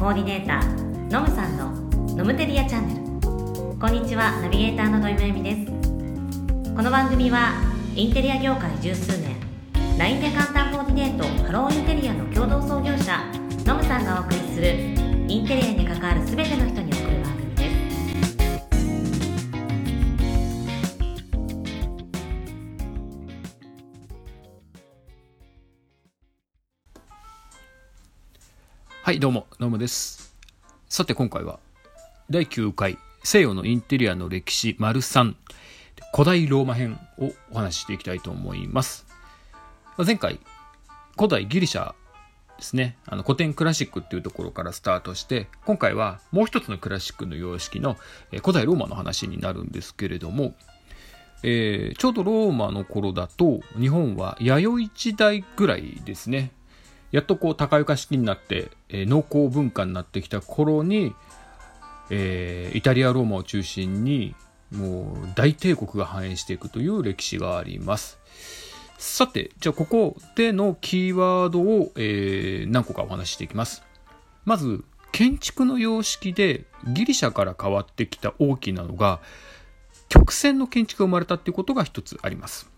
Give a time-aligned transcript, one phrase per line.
[0.00, 1.72] コーディネーターのむさんの
[2.16, 3.00] ノムテリアチャンネル。
[3.78, 5.66] こんにちはナビゲーターの土井まゆみです。
[6.74, 7.52] この番組は
[7.94, 9.36] インテリア業界十数年
[9.98, 13.18] LINE で簡単コーディネートハローインテリアの共同創業者
[13.66, 14.74] のむさんがお送りする
[15.28, 17.39] インテリアに関わる全ての人に送る番組。
[29.10, 30.36] はい、どうも、ノムです。
[30.88, 31.58] さて、今回は、
[32.30, 35.34] 第9回、西洋のインテリアの歴史丸3、
[36.14, 39.06] 古代ローマ編をお話ししていきたいと思います。
[39.96, 40.38] ま前回、
[41.16, 41.94] 古代ギリシャ
[42.56, 47.96] ですね、あの古典クラシックっていうところからスタートして、今回はもう一つのクラシックの様式の
[48.30, 50.54] 古代ローマの話になるんですけれども、
[51.42, 56.52] えーちょうどローマの頃だと、日本は弥生時代ぐらいですね。
[57.12, 61.14] やっとこう高床式になって、えー農耕文化になってきた頃に、
[62.10, 64.34] えーイタリア・ローマを中心に
[64.70, 68.18] もう大帝国が繁栄していくという歴史があります。
[68.98, 73.82] さてじゃあここでのキーワードを、えー何個かお話ししていきます。
[74.44, 79.20] まず建築の様式でギリシャから変わってきた大きなのが
[80.08, 82.70] 曲線の建築が生まれたっていうことが一つあります。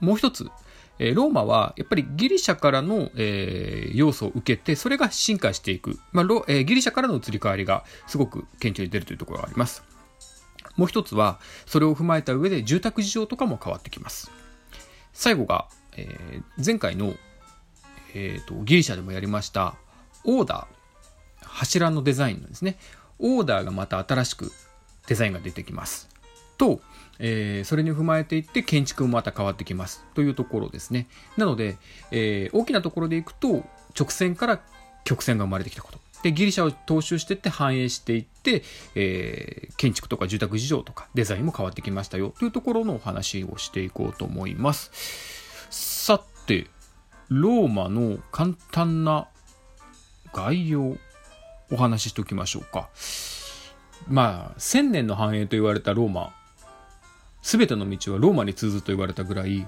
[0.00, 0.48] もう一つ
[0.98, 9.82] えローマはやっぱりギリシャからの、えー要素を受けてそれが進化していく、まあロえーギリシャからの移り変わりがすごく顕著に出るというところがあります。
[10.76, 14.30] もう一つはそれを踏まえた上で住宅事情とかも変わってきます。
[15.12, 17.14] 最後が、えー前回の、
[18.14, 19.74] えーとギリシャでもやりました
[20.24, 21.46] オーダー。
[21.46, 22.78] 柱のデザインのですね。
[23.18, 24.52] オーダーがまた新しく
[25.06, 26.08] デザインが出てきます。
[26.58, 26.80] と、
[27.18, 31.08] えーそれに踏まえていって建築もまた変わってきますというところですね。
[31.36, 31.78] なので、
[32.10, 33.64] えー大きなところでいくと
[33.98, 34.60] 直線から
[35.04, 35.98] 曲線が生まれてきたこと。
[36.22, 38.62] でギリシャを踏襲していって反映していって、
[38.94, 44.90] えー建築とか住宅事情とかデザインも変わってきましたよというところのお話をしていこうと思います。
[45.70, 46.66] さて
[47.28, 49.28] ローマの簡単な
[50.32, 50.96] 概要
[51.70, 52.88] お話ししておきましょうか。
[54.08, 56.34] まあ千年の繁栄と言われたローマ。
[57.42, 59.60] 全ての道はローマに通ずと言われたぐらい、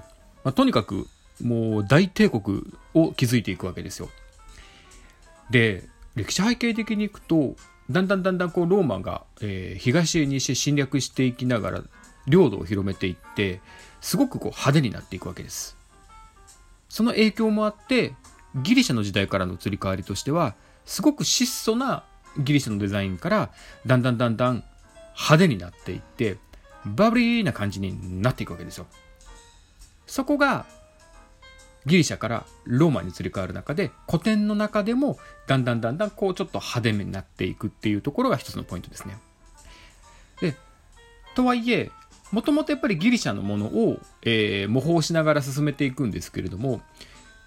[0.43, 1.07] まあ、とにかく
[1.41, 4.09] もう大帝国を築いていくわけですよ。
[5.49, 5.83] で
[6.15, 7.55] 歴史背景的にいくと
[7.89, 11.83] だんだんだんだんこうローマが、えー東へ西へ侵略していきながら
[12.27, 13.61] 領土を広めていって
[13.99, 15.77] すごくこう派手になっていくわけです。
[16.89, 18.13] その影響もあって
[18.55, 20.55] ギリシャの時代からの移り変わりとしては
[20.85, 22.03] すごく質素な
[22.37, 23.49] ギリシャのデザインから
[23.85, 24.63] だんだんだんだん
[25.13, 26.37] 派手になっていって
[26.85, 28.87] バブリーな感じになっていくわけですよ。
[30.07, 30.65] そこが
[31.85, 39.17] ギリシャからローマに移り変わる中で古典の中でもだんだんだんだんこうちょっと派手めになっていくっていうところが一つのポイントですね。
[40.41, 40.55] で
[41.35, 41.91] とはいえ
[42.31, 46.81] もともとやっぱりギリシャのものを、えー模倣しながら進めていくんですけれども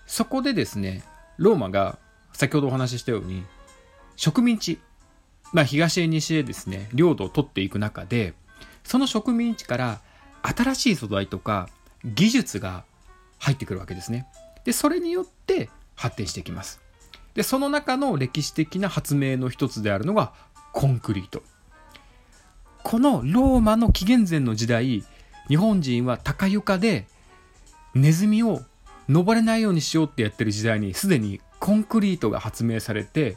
[0.07, 1.03] そこでですね
[1.37, 1.99] ローマが
[2.33, 3.45] 先ほどお話ししたように
[4.17, 4.79] 植民地、
[5.53, 8.35] まあ、東へ西へですね領土を取っていく中で
[8.85, 10.01] その植民地から
[10.43, 11.69] 新しい素材とか
[12.05, 12.85] 技術が
[13.39, 14.27] 入ってくるわけですね。
[14.65, 16.81] でそれによって発展していきます。
[17.35, 20.33] でその中の歴史的な発明の一つであるのが
[20.73, 21.43] コンクリート。
[22.83, 25.05] このローマの紀元前の時代
[25.49, 27.07] 日本人は高床で
[27.95, 28.61] ネズミを
[29.09, 33.37] 登れないようにしようってやってる時代にすでにコンクリートが発明されて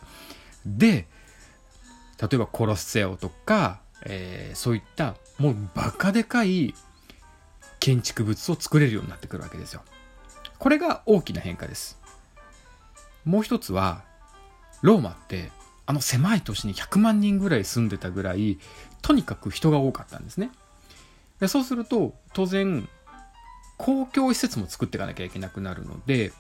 [0.66, 1.08] で
[2.22, 6.74] 例えばコロッセオとか、えーそういったもうバカでかい
[7.80, 9.82] 建築物を作れるようになってくるわけですよ。
[10.60, 12.00] これが大きな変化です。
[13.26, 14.04] もう一つは
[14.82, 15.52] ローマって
[15.86, 18.58] あの狭い都市に100万人ぐらい住んでたぐらい
[19.02, 20.50] とにかく人が多かったんですね。
[21.40, 22.88] でそうすると当然
[23.78, 26.32] 公共施設も作っていかなきゃいけなくなるので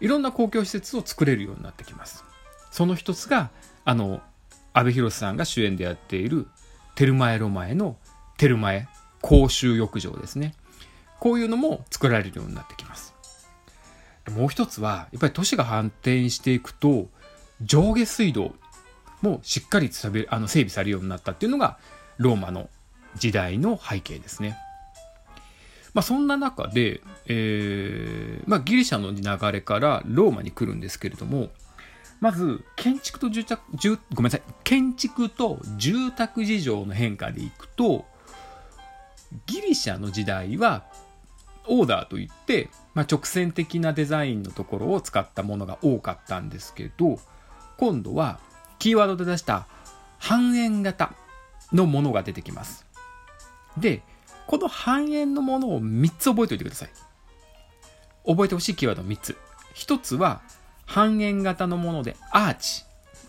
[0.00, 2.24] いろんな公共施設を作れるようになってきます。
[2.70, 3.50] その一つが
[3.84, 4.22] あの
[4.72, 6.48] 阿部寛さんが主演でやっている
[6.94, 7.96] テルマエロマエの
[8.36, 8.88] テルマエ
[9.20, 10.54] 公衆浴場ですね
[11.20, 13.14] こういうのも作られるようになってきます
[14.30, 17.08] もう一つはやっぱり都市が発展していくと
[17.62, 18.54] 上下水道
[19.22, 21.78] もしっかり整備あの整備されるようになったっていうのが
[22.18, 22.68] ローマの
[23.16, 24.58] 時代の背景ですね。
[25.94, 31.50] まあ、そんな中で、えーまあ、ギリシャの流れからローマに来るんですけれども
[32.20, 34.42] まず建築と住宅住ごめんなさい。
[34.62, 38.06] 建築と住宅事情の変化でいくと
[39.46, 40.84] ギリシャの時代は
[41.66, 47.18] オーダーといって、まあ、直線的なデザインのところを使ったものが多かったんですけど
[47.76, 48.38] 今度は
[48.78, 49.66] キーワードで出した
[50.18, 51.14] 半円型
[51.72, 52.86] のものが出てきます。
[53.76, 54.02] で
[54.46, 56.90] この半円のものを3つ覚えておいてください。
[58.26, 59.36] 覚えてほしいキーワード3つ。
[59.74, 60.42] 1つは
[60.86, 62.84] 半円型のものでアーチ。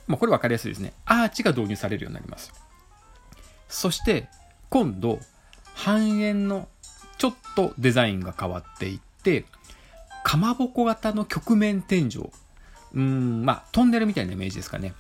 [0.08, 0.94] まあ、これ分かりやすいですね。
[1.06, 2.54] アーチが導入されるようになります。
[3.68, 4.28] そして
[4.70, 5.20] 今度
[5.74, 6.68] 半円の
[7.18, 9.46] ちょっとデザインが変わっていって
[10.24, 12.30] かまぼこ型の曲面天井。
[12.94, 14.94] うんまあトンネルみたいなイメージですかね。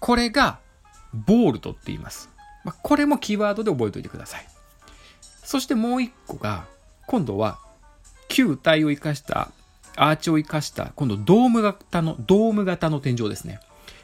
[0.00, 0.58] これが
[1.12, 2.30] ボールトって言います、
[2.64, 4.46] まあ、これもキーワードで覚えておいてください。
[5.44, 6.64] そしてもう一個が
[7.06, 7.58] 今度は
[8.28, 9.50] 球体を生かした
[9.96, 13.60] アーチを生かした今度ドーム型のドーム型の天井ですね。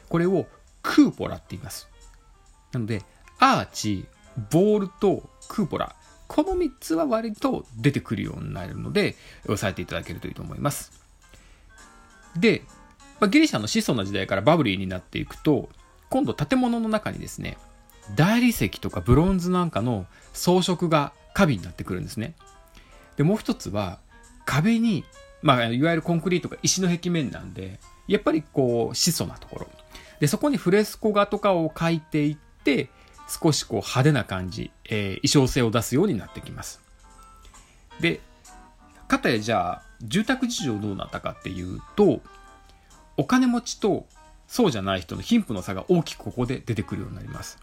[0.09, 0.45] これを
[0.81, 1.89] クーポラって言います。
[2.71, 3.03] なので
[3.39, 4.05] アーチ
[4.51, 5.95] ボールとクーポラ。
[6.27, 9.15] この3つは割と出てくるようになるので
[9.45, 10.91] 押さえていただけるといいと思います。
[12.37, 12.63] で
[13.19, 15.69] まギリシャの子孫の時代からバブリーになっていくと
[16.09, 17.57] 今度建物の中にですね
[18.15, 22.35] 大理石とかブロンズなんかの装飾がカビになってくるんですね。
[23.17, 23.99] でもう一つは
[24.45, 25.03] 壁に、
[25.41, 29.69] まあ、いわゆるコンクリートが石の壁面なんでやっぱりこう質素なところ
[30.19, 32.89] でそこにフレスコ画とかを描いていって
[33.29, 36.81] 少しこう派手な感じ、えー、衣装性を出すようになってきます。
[37.99, 38.21] で、
[39.07, 42.21] かたやじゃあ、住宅事情どうなったかっていうと、
[43.17, 44.07] お金持ちと
[44.47, 47.59] そうじゃない人の貧富の差が大きくここで出てくるようになります。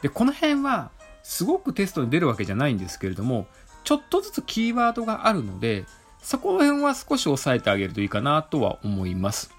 [0.00, 0.90] で、この辺は
[1.22, 3.46] すごくテストに出るわけじゃないんですけれども、
[3.84, 5.84] ちょっとずつキーワードがあるので、
[6.22, 9.50] そこら辺は少し押さえてあげるといいかなとは思います。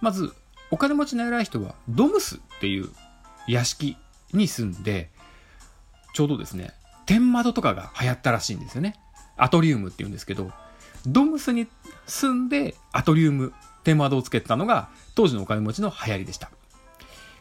[0.00, 0.32] まず、
[0.70, 2.88] お金持ちの偉い人はドムスっていう
[3.46, 3.96] 屋敷
[4.32, 5.10] に住んで、
[6.14, 6.72] ちょうどですね、
[7.04, 8.96] 天窓とかが流行ったらしいんですよね。
[9.36, 10.50] アトリウムって言うんですけど、
[11.06, 11.68] ドムスに
[12.06, 13.52] 住んでアトリウム、
[13.84, 16.50] 天窓をつけてたのが当時のお金持ちの流行りでした。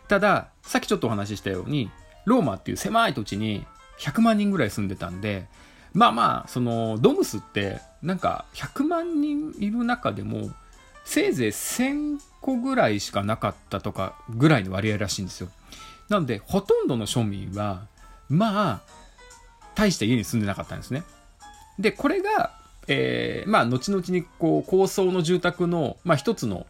[0.08, 1.90] ただ、さっきちょっとお話ししたように、
[2.26, 3.66] ローマっていう狭い土地に
[4.00, 5.48] 100万人ぐらい住んでたんで、
[5.94, 10.52] まあまあ、その、ドムスって、なんか100万人いる中でも、
[11.06, 15.50] せいぜい1000個ぐらいしかなかったとかぐらいの割合らしいんですよ。
[16.08, 17.88] なので、ほとんどの庶民は、
[18.30, 18.82] まあ、
[19.74, 21.04] 大した家に住んでなかったんですね。
[21.80, 22.54] で、これが、
[22.88, 26.68] えー、まあ、後々にこう、高層の住宅の、まあ、一つの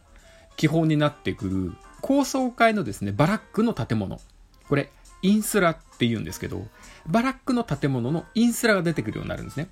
[0.56, 4.20] 基本になってくる、高層階のですね、バラックの建物。
[4.68, 4.90] これ、
[5.20, 6.66] インスラって言うんですけど、
[7.06, 9.68] バラックの建物のインスラが出てくるようになるんですね。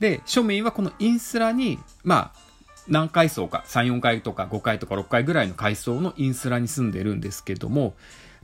[0.00, 2.48] で、庶民はこのインスラに、まあ、
[2.88, 7.94] 何階層か、3、4階とか5階とか6階ぐらいの階層のインスラに住んでるんですけども、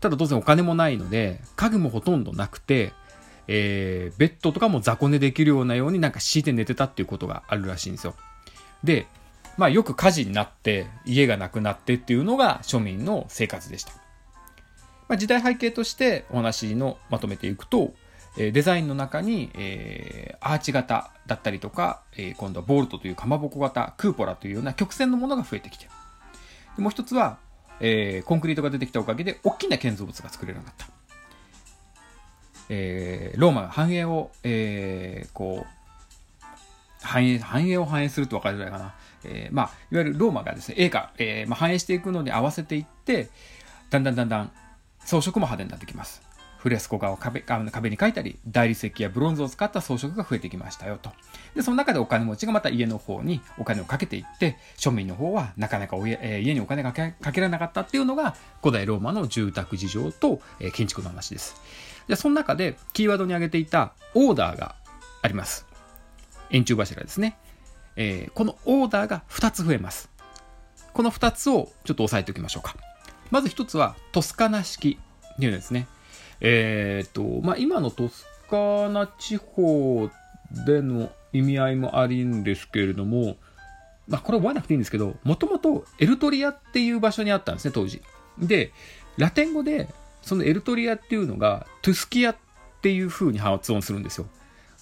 [0.01, 2.93] ただ当然お金もないので、家具もほとんどなくて、
[3.47, 8.15] えー、ベッドとかも雑魚寝できるようなようになんか敷いて寝てたっていうことがあるらしいんですよ。
[8.83, 9.07] で、
[9.57, 13.93] まあよく火事になって家がなくなってっていうのが庶民の生活でした。
[15.09, 17.93] まあ、時代背景としてお話のまとめていくと、
[18.37, 25.89] デザインの中に、えー、アーチ型だったりとか、えー、今度はボルトというかまぼこ型、クーポラというような曲線のものが増えてきて
[26.77, 27.39] でもう一つは、
[27.81, 30.95] えー、コンクリートが出てきたおかげで大きな建造物が作れるようになった。
[32.71, 36.47] えー、ローマが繁栄を、えー、こう、
[37.03, 38.95] 繁栄、繁栄を反映すると分かるぐらいかな。
[39.25, 43.29] えー、まあ、いわゆるローマがですね、栄華、えー、まあ、反映していくのに合わせていって、
[43.91, 44.51] だんだんだんだん
[45.05, 46.23] 装飾も派手になってきます。
[46.65, 51.11] フレスコ画を壁壁に描いたり、大理石やブロンズを使った装飾が増えてきましたよと。
[51.55, 61.61] で、その中でお金持ちがまた家の方にお金をかけていって、庶民の方はなかなか家,、えー、家にお金がかけられなかったっていうのが古代ローマの住宅事情と、えー、建築の話です。
[62.09, 64.75] で、その中でキーワードに挙げていたオーダーが
[65.21, 65.67] あります。
[66.49, 67.37] 円柱柱ですね。
[67.97, 70.09] えー、このオーダーが2つ増えます。
[70.95, 72.75] この2つをちょっと押さえておきましょうか。
[73.31, 74.99] まず1つはトスカナ式
[75.35, 75.89] っていうんですね。
[76.47, 80.11] えー、と、まあ、今のトスカーナ地方
[80.67, 83.37] での意味合いもあるんですけれども、
[84.07, 88.03] まあ、これ覚えなくていいんですけど、もともとエルトリアっていう場所にあったんですね、当時。
[88.39, 88.73] で、
[89.17, 89.89] ラテン語で、
[90.21, 92.37] そのエルトリアっていうのが、トゥスキアっ
[92.83, 94.27] ていう風に発音するんですよ。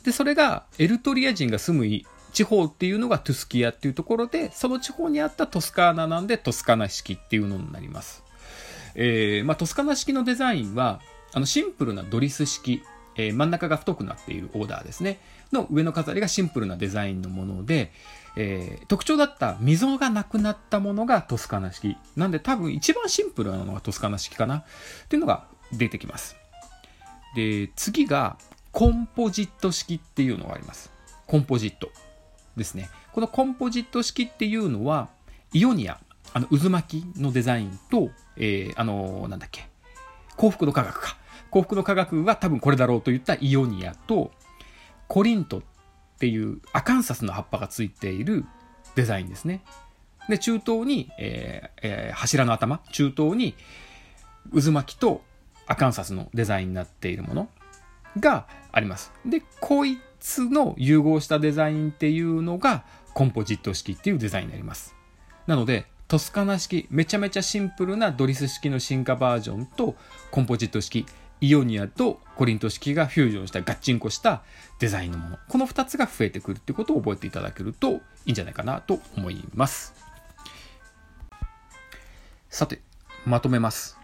[0.02, 2.02] で、それが、エルトリア人が住む
[2.32, 8.24] 地方っていうのがトゥスキアっていうところで、その地方にあったトスカーナなんで、トスカナ式っていうのになります。
[8.96, 11.00] えー、まあ、トスカナ式のデザインは、
[11.32, 12.82] あのシンプルなドリス式、
[13.16, 15.20] えー、真ん中が太くなっているオーダーですね。
[15.52, 17.92] の上の飾りがシンプルなデザインのもので、
[18.36, 21.96] えー、特徴だった溝がなくなったものがトスカナ式。
[22.16, 24.64] なんで多分一番シンプルなのがトスカナ式かなっ
[25.08, 26.36] ていうのが出てきます。
[27.34, 28.38] で、次が
[28.70, 30.90] コンポジット式っていうのがあります。
[31.26, 31.90] コンポジット
[32.56, 32.90] ですね。
[33.12, 35.08] このコンポジット式っていうのは、
[35.52, 36.00] イオニア
[36.34, 39.68] あの渦巻きのデザインと、えー、あのなんだっけ
[40.36, 41.16] 幸福の科学か
[41.52, 44.32] 幸福の科学は多分これだろうといったイオニアと
[45.06, 45.62] コリントっ
[46.18, 48.46] ていうアカンサスの葉っぱがついている
[48.94, 49.62] デザインですね。
[50.30, 53.54] で中東に、えーえー、柱の頭中東に
[54.54, 55.20] 渦巻きと
[55.66, 57.48] アカンサスのデザインになっているもの
[58.18, 59.12] があります。
[59.26, 64.94] でこいつの融合したデザインっていうのがコンポジット式っていうデザインになります。
[65.46, 69.96] なのでトスカナ式めちゃめちゃシンプルなドリス式の進化バージョンと
[70.30, 71.04] コンポジット式
[71.42, 74.44] イオニアとコリント式がフュージョンしたガッチンコした
[74.78, 75.38] デザインのもの。
[75.48, 79.92] この2つが増えてくるってことを覚えていただけるといいんじゃないかなと思います。
[82.48, 82.80] さて
[83.26, 83.98] まとめます。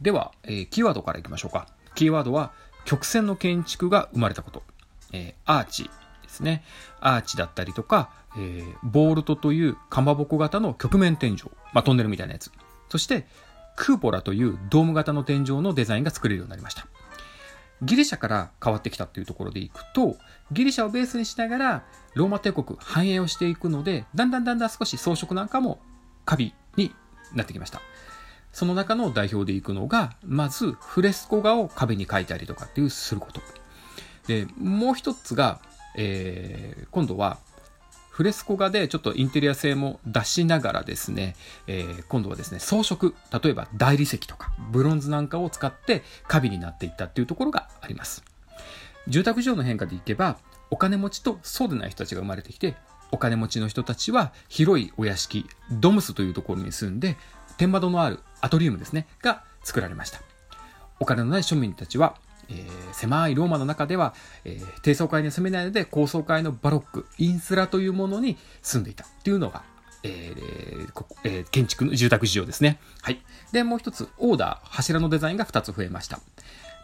[0.00, 1.68] では、えー、キーワードからいきましょうか。
[1.94, 2.52] キーワードは
[2.84, 4.64] 曲線の建築が生まれたこと、
[5.12, 6.64] えー、アーチですね。
[6.98, 11.36] アーチだったりとか、えー、ボールトというかまぼこ型の曲面天井、
[11.72, 12.50] まあ、トンネルみたいなやつ。
[12.88, 13.28] そして
[13.76, 16.86] クーポラというドーム型の天井のデザインが作れるようになりました。
[17.82, 20.16] ギリシャから変わってきたというところでいくと、
[20.52, 25.80] ギリシャをベースにしながら、ローマ帝国繁栄をしていくので、だんだんだんだん少し装飾なんかも
[26.24, 26.94] カビに
[27.34, 27.80] なってきました。
[28.52, 33.40] その中の代表でいくのが、まずフレスコ画を壁に描いたりとかっていうすること。
[34.28, 35.60] で、もう一つが、
[35.96, 37.38] えー、今度は
[38.14, 41.34] フレスコ画でちょっとインテリア性も出しながらですね、
[41.66, 48.22] えー、今度はですね、装飾、例えば大理石とかブロンズなんかを使ってカビになっていったっていうところがあります。
[49.08, 50.38] 住宅事情の変化でいけば、
[50.70, 52.76] お金持ちとそうでない人たちが生まれてきて、
[53.10, 57.16] お金持ちの人たちは広いお屋敷、ドムスというところに住んで、
[57.56, 60.20] 天窓のあるアトリウムですね、が作られました。
[61.00, 62.14] お金のない庶民たちは
[62.48, 69.62] えー、狭いローマの中では、えー、低層階に住めないので高層階のバロックインスラというものに住んでいたっていうのが、
[70.02, 72.78] えーえー、建築の住宅事情ですね。
[73.02, 73.20] はい。
[73.52, 76.20] で、もう一つ、オーダー、柱のデザインが2つ増えました。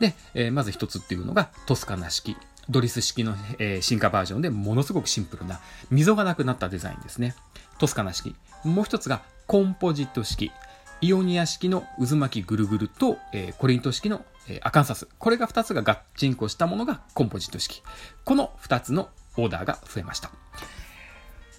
[0.00, 2.37] で、えー、まず1つっていうのがトスカナ式。
[2.69, 7.35] ドリス式の、えー、進化バージョンでものすごくシンプルな溝がなくなったデザインですね。
[7.79, 8.35] トスカナ式。
[8.64, 10.52] もう一つがコンポジット式。
[11.00, 15.09] イオニア式の渦巻きぐるぐると、えー、コリント式のえー、アカンサス。
[15.19, 17.83] これが2つがガッチンコしたものがコンポジット式。
[18.25, 20.30] この2つのオーダーが増えました。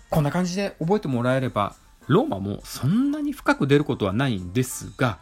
[0.10, 1.76] こんな感じで覚えてもらえれば、
[2.08, 5.20] ローマもそんなに深く出ることはないんですが、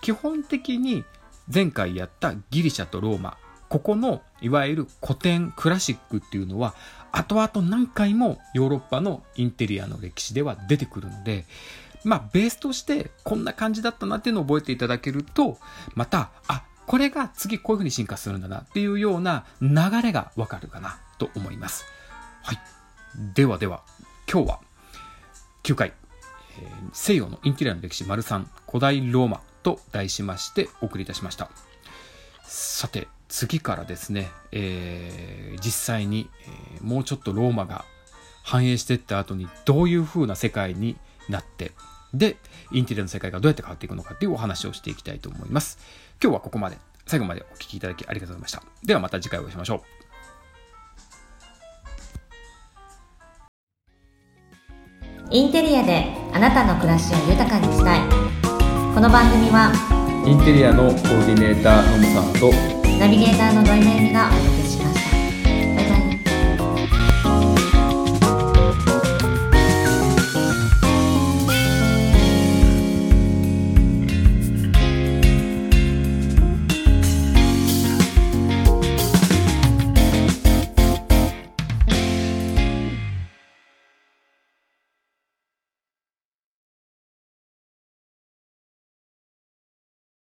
[0.00, 1.04] 基本的に
[1.52, 3.36] 前回やったギリシャとローマ、
[3.68, 6.74] ここのいわゆる古典クラシックっていうのは
[7.12, 11.44] 後々何回もヨーロッパのインテリアの歴史では出てくるので
[12.04, 15.58] まあベースとしてこんな感じだったなっていうのを覚えていただけると
[15.94, 19.68] またあこれが次こういう風に進化するんだなっていうような流
[20.02, 21.84] れがわかるかなと思います。
[22.42, 22.58] はい。
[23.32, 23.82] ではでは、
[24.28, 24.60] 今日は
[25.62, 25.92] 9回、
[26.58, 31.48] えー、西洋のインテリアの歴史丸3古代ローマと題しましてお送りいたしました。
[32.42, 36.28] さて、次からですね、えー、実際に、
[36.74, 37.84] えー、もうちょっとローマが
[38.42, 40.96] 繁栄していった後にどういう風な世界に
[41.28, 41.72] なって、
[42.12, 42.36] で、
[42.72, 45.78] インテリアの世界がどうやって変わっていくのかっていうお話をしていきたいと思います。
[46.22, 46.76] 今日はここまで。
[47.06, 48.62] 最後までお聴きいただきありがとうございました。
[48.84, 49.80] ではまた次回お会いしましょう。
[55.32, 58.00] インテリアであなたの暮らしを豊かにしたい。
[58.94, 59.72] この番組は
[60.26, 64.28] インテリアのコーディネーターのむさんとナビゲーターの土井めぐみが